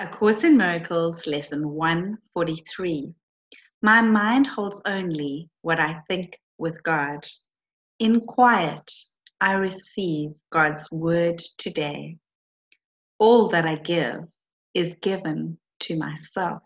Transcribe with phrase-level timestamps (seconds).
[0.00, 3.14] A Course in Miracles, Lesson 143.
[3.80, 7.24] My mind holds only what I think with God.
[8.00, 8.90] In quiet,
[9.40, 12.18] I receive God's word today.
[13.20, 14.24] All that I give
[14.74, 16.64] is given to myself.